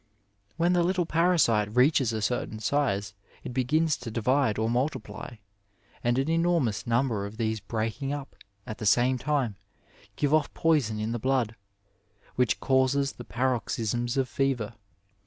[0.57, 3.13] When the little parasite reaches a certain size
[3.43, 5.35] it begins to divide or multiply,
[6.03, 8.35] and an enormous number of these breaking up
[8.65, 9.57] at the same time
[10.15, 11.55] give off poison in the blood,
[12.33, 14.73] which causes the paroxysms of fever.